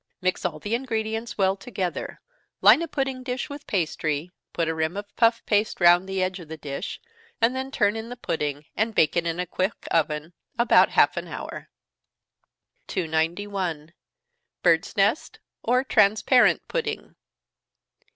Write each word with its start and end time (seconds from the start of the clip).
Mix 0.19 0.43
all 0.45 0.57
the 0.57 0.73
ingredients 0.73 1.37
well 1.37 1.55
together 1.55 2.21
line 2.59 2.81
a 2.81 2.87
pudding 2.87 3.21
dish 3.21 3.51
with 3.51 3.67
pastry, 3.67 4.31
put 4.51 4.67
a 4.67 4.73
rim 4.73 4.97
of 4.97 5.15
puff 5.15 5.45
paste 5.45 5.79
round 5.79 6.09
the 6.09 6.23
edge 6.23 6.39
of 6.39 6.47
the 6.47 6.57
dish, 6.57 6.99
and 7.39 7.55
then 7.55 7.69
turn 7.69 7.95
in 7.95 8.09
the 8.09 8.15
pudding, 8.15 8.65
and 8.75 8.95
bake 8.95 9.15
it 9.15 9.27
in 9.27 9.39
a 9.39 9.45
quick 9.45 9.75
oven 9.91 10.33
about 10.57 10.89
half 10.89 11.17
an 11.17 11.27
hour. 11.27 11.69
291. 12.87 13.93
_Bird's 14.63 14.97
Nest, 14.97 15.37
or 15.61 15.83
Transparent 15.83 16.67
Pudding. 16.67 17.13